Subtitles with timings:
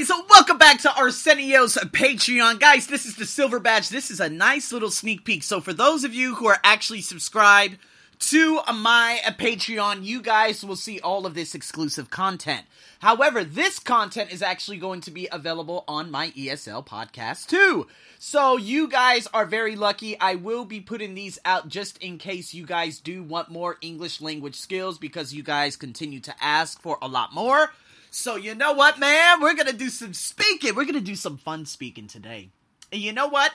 [0.00, 2.58] guys, welcome back to Arsenio's Patreon.
[2.58, 3.90] Guys, this is the Silver Badge.
[3.90, 5.42] This is a nice little sneak peek.
[5.42, 7.76] So for those of you who are actually subscribed
[8.20, 12.64] to my Patreon, you guys will see all of this exclusive content.
[13.00, 17.86] However, this content is actually going to be available on my ESL podcast too.
[18.18, 20.18] So you guys are very lucky.
[20.18, 24.22] I will be putting these out just in case you guys do want more English
[24.22, 27.70] language skills because you guys continue to ask for a lot more.
[28.10, 29.40] So you know what, man?
[29.40, 30.74] We're gonna do some speaking.
[30.74, 32.50] We're gonna do some fun speaking today.
[32.90, 33.52] And you know what?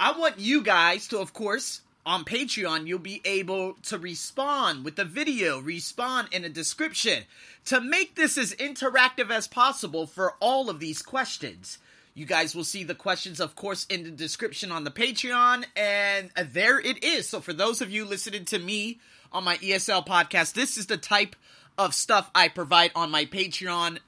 [0.00, 4.96] I want you guys to, of course, on Patreon, you'll be able to respond with
[4.96, 7.24] the video, respond in a description
[7.66, 11.76] to make this as interactive as possible for all of these questions.
[12.14, 16.30] You guys will see the questions, of course, in the description on the Patreon, and
[16.50, 17.28] there it is.
[17.28, 20.96] So, for those of you listening to me on my ESL podcast, this is the
[20.96, 21.36] type
[21.76, 23.98] of stuff I provide on my Patreon,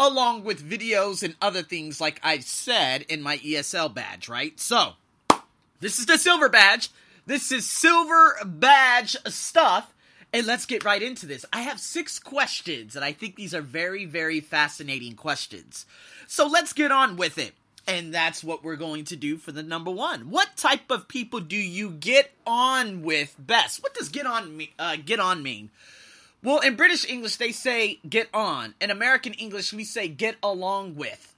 [0.00, 4.58] along with videos and other things like I said in my ESL badge, right?
[4.58, 4.94] So,
[5.80, 6.88] this is the silver badge.
[7.26, 9.92] This is silver badge stuff.
[10.32, 11.44] And let's get right into this.
[11.52, 15.86] I have six questions, and I think these are very, very fascinating questions.
[16.28, 17.52] So let's get on with it.
[17.88, 20.30] And that's what we're going to do for the number one.
[20.30, 23.82] What type of people do you get on with best?
[23.82, 25.70] What does get on me uh, get on mean?
[26.42, 28.74] Well, in British English, they say get on.
[28.80, 31.34] In American English, we say get along with.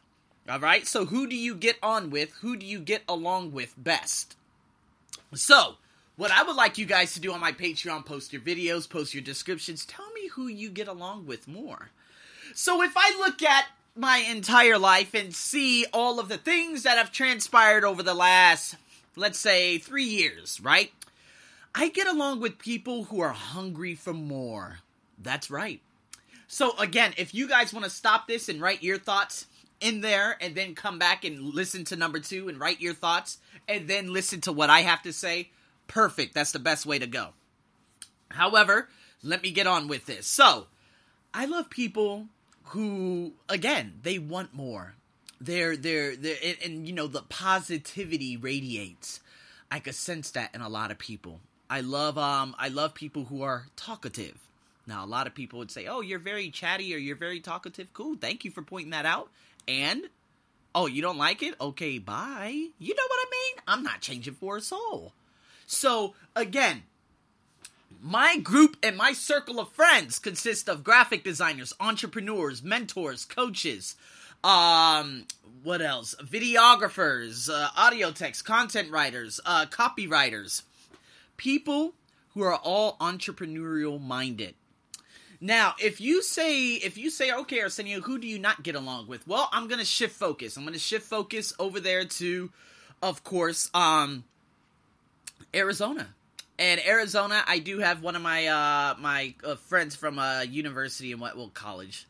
[0.49, 0.87] All right?
[0.87, 2.33] So, who do you get on with?
[2.41, 4.37] Who do you get along with best?
[5.35, 5.75] So,
[6.17, 9.13] what I would like you guys to do on my Patreon, post your videos, post
[9.13, 11.91] your descriptions, tell me who you get along with more.
[12.55, 16.99] So, if I look at my entire life and see all of the things that
[16.99, 18.77] have transpired over the last,
[19.17, 20.93] let's say, three years, right?
[21.75, 24.79] I get along with people who are hungry for more
[25.23, 25.81] that's right.
[26.47, 29.47] So again, if you guys want to stop this and write your thoughts
[29.81, 33.39] in there and then come back and listen to number 2 and write your thoughts
[33.69, 35.51] and then listen to what I have to say,
[35.89, 36.35] perfect.
[36.35, 37.31] That's the best way to go.
[38.31, 38.89] However,
[39.23, 40.27] let me get on with this.
[40.27, 40.67] So,
[41.35, 42.29] I love people
[42.65, 44.95] who again, they want more.
[45.41, 49.21] They're they're, they're and, and you know the positivity radiates.
[49.71, 51.41] I could sense that in a lot of people.
[51.69, 54.39] I love um I love people who are talkative.
[54.87, 57.93] Now, a lot of people would say, "Oh, you're very chatty or you're very talkative."
[57.93, 58.17] Cool.
[58.17, 59.31] Thank you for pointing that out.
[59.69, 60.09] And
[60.75, 61.55] oh, you don't like it?
[61.61, 62.69] Okay, bye.
[62.79, 63.63] You know what I mean?
[63.69, 65.13] I'm not changing for a soul.
[65.67, 66.83] So, again,
[68.01, 73.95] my group and my circle of friends consist of graphic designers, entrepreneurs, mentors, coaches,
[74.45, 75.27] um,
[75.63, 76.15] what else?
[76.21, 80.63] Videographers, uh, audio techs, content writers, uh, copywriters,
[81.37, 81.95] people
[82.35, 84.55] who are all entrepreneurial minded.
[85.45, 89.09] Now, if you say if you say okay, Arsenio, who do you not get along
[89.09, 89.27] with?
[89.27, 90.57] Well, I'm gonna shift focus.
[90.57, 92.51] I'm gonna shift focus over there to,
[93.03, 94.23] of course, um,
[95.53, 96.07] Arizona.
[96.61, 101.11] And Arizona, I do have one of my uh, my uh, friends from a university
[101.11, 102.07] and what well college,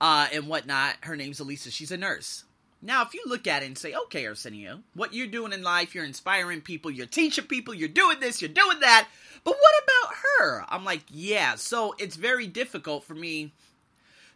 [0.00, 0.94] uh, and whatnot.
[1.02, 1.70] Her name's Elisa.
[1.70, 2.44] She's a nurse.
[2.80, 5.94] Now, if you look at it and say, okay, Arsenio, what you're doing in life,
[5.94, 9.06] you're inspiring people, you're teaching people, you're doing this, you're doing that,
[9.44, 10.64] but what about her?
[10.68, 11.54] I'm like, yeah.
[11.56, 13.52] So it's very difficult for me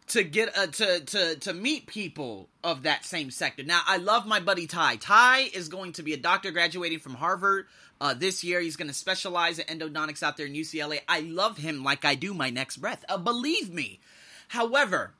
[0.07, 3.63] to get uh, to to to meet people of that same sector.
[3.63, 4.97] Now, I love my buddy Ty.
[4.97, 7.67] Ty is going to be a doctor graduating from Harvard
[7.99, 8.59] uh, this year.
[8.59, 10.99] He's going to specialize in endodontics out there in UCLA.
[11.07, 13.03] I love him like I do my next breath.
[13.09, 13.99] Uh, believe me.
[14.47, 15.13] However,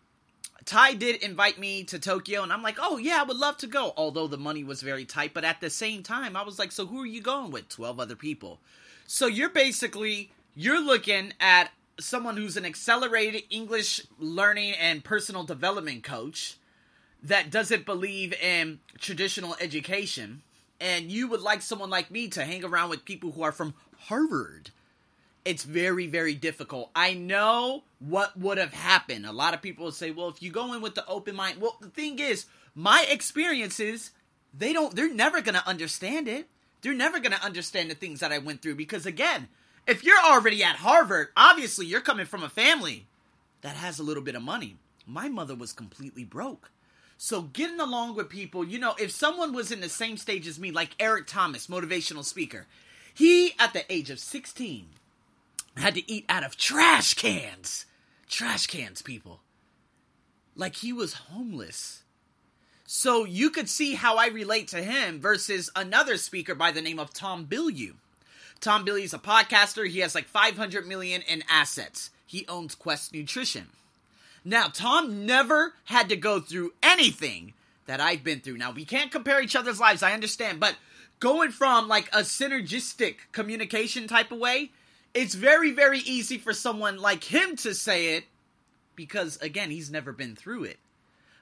[0.65, 3.67] Ty did invite me to Tokyo, and I'm like, oh yeah, I would love to
[3.67, 3.93] go.
[3.95, 6.85] Although the money was very tight, but at the same time, I was like, so
[6.85, 7.69] who are you going with?
[7.69, 8.59] Twelve other people.
[9.05, 16.03] So you're basically you're looking at someone who's an accelerated English learning and personal development
[16.03, 16.57] coach
[17.23, 20.41] that doesn't believe in traditional education
[20.79, 23.73] and you would like someone like me to hang around with people who are from
[24.01, 24.71] Harvard.
[25.45, 26.89] It's very, very difficult.
[26.95, 29.27] I know what would have happened.
[29.27, 31.77] A lot of people say, well, if you go in with the open mind, well,
[31.79, 34.11] the thing is, my experiences,
[34.57, 36.49] they don't, they're never going to understand it.
[36.81, 39.47] They're never going to understand the things that I went through because, again,
[39.87, 43.05] if you're already at Harvard, obviously you're coming from a family
[43.61, 44.77] that has a little bit of money.
[45.05, 46.71] My mother was completely broke.
[47.17, 50.59] So getting along with people, you know, if someone was in the same stage as
[50.59, 52.65] me, like Eric Thomas, motivational speaker,
[53.13, 54.87] he at the age of 16
[55.77, 57.85] had to eat out of trash cans.
[58.29, 59.41] Trash cans, people.
[60.55, 62.03] Like he was homeless.
[62.85, 66.99] So you could see how I relate to him versus another speaker by the name
[66.99, 67.93] of Tom Bilyeu.
[68.61, 69.87] Tom Bilyeu is a podcaster.
[69.87, 72.11] He has like 500 million in assets.
[72.25, 73.67] He owns Quest Nutrition.
[74.43, 77.53] Now, Tom never had to go through anything
[77.87, 78.57] that I've been through.
[78.57, 80.75] Now, we can't compare each other's lives, I understand, but
[81.19, 84.71] going from like a synergistic communication type of way,
[85.15, 88.25] it's very, very easy for someone like him to say it
[88.95, 90.77] because, again, he's never been through it.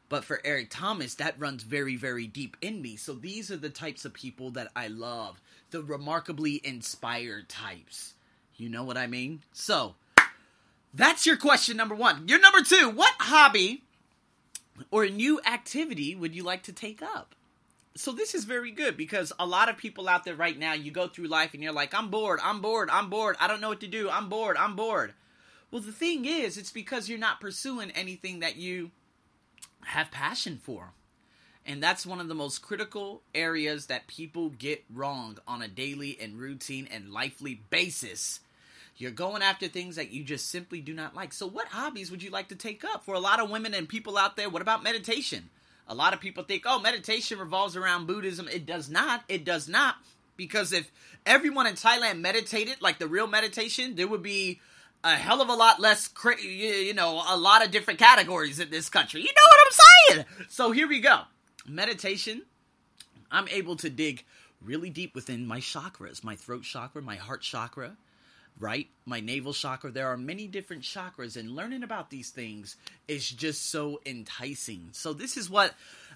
[0.10, 2.96] But for Eric Thomas, that runs very, very deep in me.
[2.96, 5.42] So these are the types of people that I love
[5.72, 8.14] the remarkably inspired types.
[8.56, 9.42] You know what I mean?
[9.52, 9.96] So,
[10.94, 12.28] that's your question number one.
[12.28, 13.82] Your number two what hobby
[14.92, 17.34] or new activity would you like to take up?
[17.96, 20.90] So, this is very good because a lot of people out there right now, you
[20.90, 23.70] go through life and you're like, I'm bored, I'm bored, I'm bored, I don't know
[23.70, 25.14] what to do, I'm bored, I'm bored.
[25.70, 28.92] Well, the thing is, it's because you're not pursuing anything that you
[29.86, 30.94] have passion for.
[31.66, 36.18] And that's one of the most critical areas that people get wrong on a daily
[36.20, 38.42] and routine and lively basis.
[38.98, 41.32] You're going after things that you just simply do not like.
[41.32, 43.06] So, what hobbies would you like to take up?
[43.06, 45.50] For a lot of women and people out there, what about meditation?
[45.88, 48.48] A lot of people think, oh, meditation revolves around Buddhism.
[48.48, 49.24] It does not.
[49.28, 49.96] It does not.
[50.38, 50.90] Because if
[51.26, 54.60] everyone in Thailand meditated like the real meditation, there would be
[55.04, 56.10] a hell of a lot less,
[56.42, 59.22] you know, a lot of different categories in this country.
[59.22, 59.72] You know what I'm
[60.16, 60.26] saying?
[60.50, 61.22] So here we go
[61.66, 62.44] meditation,
[63.32, 64.24] I'm able to dig
[64.62, 67.98] really deep within my chakras, my throat chakra, my heart chakra,
[68.60, 68.88] right?
[69.06, 69.92] My navel chakra.
[69.92, 72.76] There are many different chakras, and learning about these things
[73.08, 74.90] is just so enticing.
[74.92, 75.74] So, this is what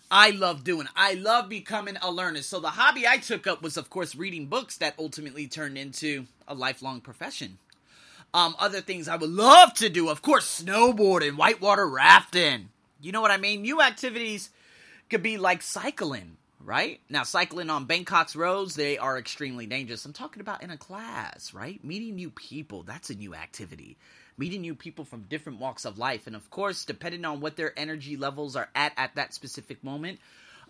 [0.10, 0.88] I love doing.
[0.96, 2.42] I love becoming a learner.
[2.42, 6.26] So, the hobby I took up was, of course, reading books that ultimately turned into
[6.48, 7.58] a lifelong profession.
[8.34, 12.70] Um, other things I would love to do, of course, snowboarding, whitewater rafting.
[13.02, 13.62] You know what I mean?
[13.62, 14.50] New activities
[15.10, 16.38] could be like cycling,
[16.68, 17.00] right?
[17.10, 20.04] Now, cycling on Bangkok's roads, they are extremely dangerous.
[20.06, 21.82] I'm talking about in a class, right?
[21.82, 23.98] Meeting new people, that's a new activity.
[24.38, 26.28] Meeting new people from different walks of life.
[26.28, 30.20] And of course, depending on what their energy levels are at at that specific moment,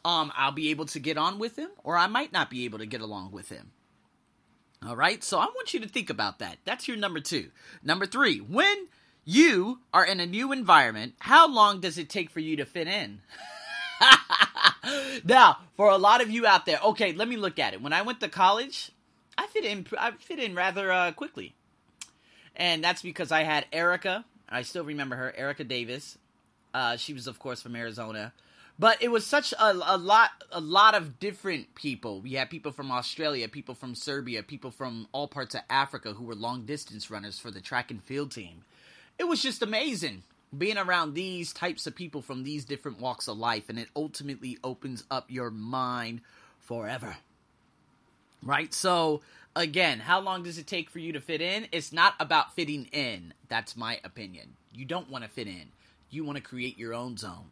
[0.05, 2.77] um, I'll be able to get on with him, or I might not be able
[2.77, 3.71] to get along with him.
[4.85, 6.59] All right, so I want you to think about that.
[6.63, 7.49] That's your number two.
[7.81, 8.88] Number three, when
[9.25, 12.88] you are in a new environment, how long does it take for you to fit
[12.88, 13.21] in?
[15.25, 17.81] now, for a lot of you out there, okay, let me look at it.
[17.81, 18.91] When I went to college,
[19.37, 19.85] I fit in.
[19.97, 21.53] I fit in rather uh, quickly,
[22.55, 24.25] and that's because I had Erica.
[24.49, 26.17] I still remember her, Erica Davis.
[26.73, 28.33] Uh, she was, of course, from Arizona.
[28.79, 32.21] But it was such a, a lot, a lot of different people.
[32.21, 36.25] We had people from Australia, people from Serbia, people from all parts of Africa who
[36.25, 38.63] were long distance runners for the track and field team.
[39.17, 40.21] It was just amazing
[40.55, 44.57] being around these types of people from these different walks of life, and it ultimately
[44.63, 46.21] opens up your mind
[46.59, 47.17] forever.
[48.44, 48.73] Right?
[48.73, 49.21] So,
[49.55, 51.67] again, how long does it take for you to fit in?
[51.71, 53.33] It's not about fitting in.
[53.49, 54.53] That's my opinion.
[54.73, 55.71] You don't want to fit in,
[56.09, 57.49] you want to create your own zone.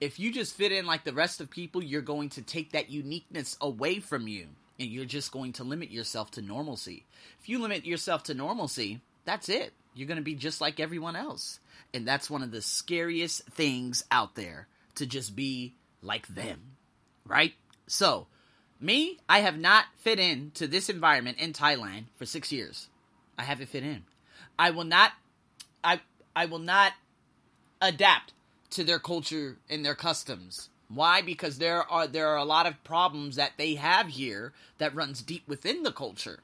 [0.00, 2.90] If you just fit in like the rest of people, you're going to take that
[2.90, 4.48] uniqueness away from you
[4.80, 7.04] and you're just going to limit yourself to normalcy.
[7.40, 9.72] If you limit yourself to normalcy, that's it.
[9.94, 11.60] You're going to be just like everyone else.
[11.94, 16.76] And that's one of the scariest things out there to just be like them,
[17.26, 17.54] right?
[17.86, 18.26] So,
[18.80, 22.88] me, I have not fit in to this environment in Thailand for 6 years.
[23.38, 24.04] I haven't fit in.
[24.58, 25.12] I will not
[25.82, 26.00] I
[26.34, 26.92] I will not
[27.80, 28.32] adapt
[28.70, 30.68] to their culture and their customs.
[30.88, 31.22] Why?
[31.22, 35.22] Because there are there are a lot of problems that they have here that runs
[35.22, 36.40] deep within the culture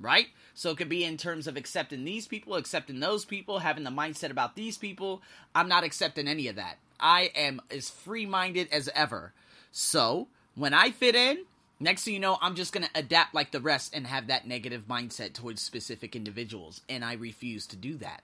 [0.00, 0.28] right?
[0.54, 3.90] So it could be in terms of accepting these people, accepting those people, having the
[3.90, 5.22] mindset about these people.
[5.54, 6.78] I'm not accepting any of that.
[6.98, 9.32] I am as free minded as ever.
[9.70, 11.44] So when I fit in,
[11.78, 14.46] next thing you know, I'm just going to adapt like the rest and have that
[14.46, 16.80] negative mindset towards specific individuals.
[16.88, 18.22] And I refuse to do that.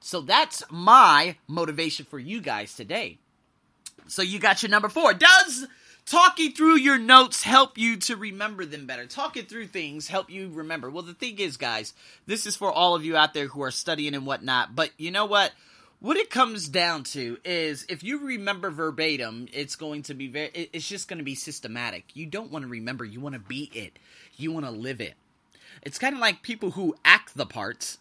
[0.00, 3.18] So that's my motivation for you guys today.
[4.08, 5.14] So you got your number four.
[5.14, 5.66] Does
[6.06, 9.06] talking through your notes help you to remember them better.
[9.06, 10.90] Talking through things help you remember.
[10.90, 11.94] Well the thing is guys
[12.26, 15.10] this is for all of you out there who are studying and whatnot but you
[15.10, 15.52] know what?
[16.00, 20.48] What it comes down to is if you remember verbatim it's going to be very
[20.72, 22.04] it's just going to be systematic.
[22.14, 23.98] You don't want to remember you want to be it.
[24.36, 25.14] You want to live it.
[25.82, 27.98] It's kind of like people who act the parts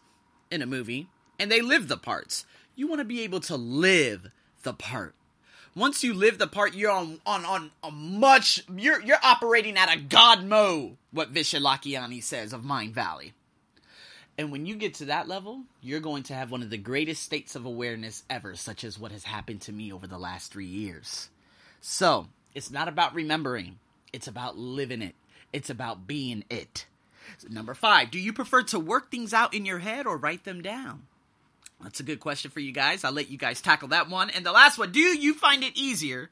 [0.49, 1.07] in a movie
[1.39, 2.45] and they live the parts.
[2.75, 4.31] You want to be able to live
[4.63, 5.15] the part
[5.75, 9.93] once you live the part, you're on on on a much you're you're operating at
[9.93, 10.97] a god mode.
[11.11, 13.31] What Vishen says of Mindvalley.
[14.37, 17.21] And when you get to that level, you're going to have one of the greatest
[17.21, 20.65] states of awareness ever, such as what has happened to me over the last three
[20.65, 21.29] years.
[21.81, 23.79] So, it's not about remembering,
[24.13, 25.15] it's about living it,
[25.51, 26.85] it's about being it.
[27.49, 30.61] Number five, do you prefer to work things out in your head or write them
[30.61, 31.03] down?
[31.83, 33.03] That's a good question for you guys.
[33.03, 34.29] I'll let you guys tackle that one.
[34.29, 36.29] And the last one, do you find it easier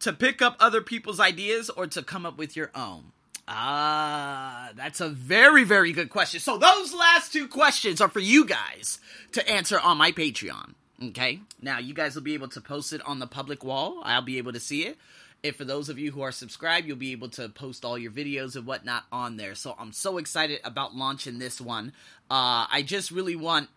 [0.00, 3.12] to pick up other people's ideas or to come up with your own?
[3.50, 6.38] Ah, that's a very, very good question.
[6.38, 9.00] So, those last two questions are for you guys
[9.32, 10.74] to answer on my Patreon.
[11.02, 11.40] Okay?
[11.62, 14.02] Now, you guys will be able to post it on the public wall.
[14.04, 14.98] I'll be able to see it.
[15.42, 18.10] If for those of you who are subscribed, you'll be able to post all your
[18.10, 19.54] videos and whatnot on there.
[19.54, 21.92] So, I'm so excited about launching this one.
[22.30, 23.70] Uh, I just really want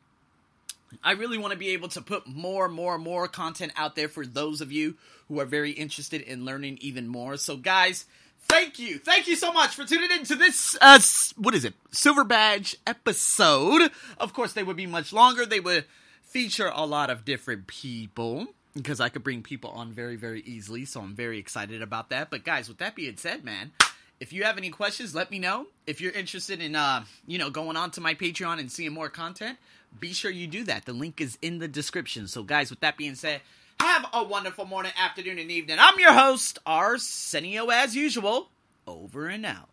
[1.04, 4.26] I really want to be able to put more, more, more content out there for
[4.26, 4.96] those of you
[5.28, 7.38] who are very interested in learning even more.
[7.38, 8.06] So, guys,
[8.44, 8.98] thank you.
[9.00, 11.00] Thank you so much for tuning in to this, uh,
[11.38, 11.74] what is it?
[11.92, 13.92] Silver Badge episode.
[14.18, 15.46] Of course, they would be much longer.
[15.46, 15.86] They would
[16.24, 20.86] feature a lot of different people because I could bring people on very, very easily.
[20.86, 22.30] So I'm very excited about that.
[22.30, 23.72] But, guys, with that being said, man,
[24.22, 25.66] if you have any questions, let me know.
[25.88, 29.10] If you're interested in, uh, you know, going on to my Patreon and seeing more
[29.10, 29.58] content,
[30.00, 30.86] be sure you do that.
[30.86, 32.28] The link is in the description.
[32.28, 33.42] So, guys, with that being said,
[33.80, 35.78] have a wonderful morning, afternoon, and evening.
[35.80, 38.50] I'm your host, Arsenio, as usual.
[38.86, 39.71] Over and out.